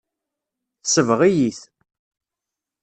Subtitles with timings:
[0.83, 1.59] Tesbeɣ-iyi-t.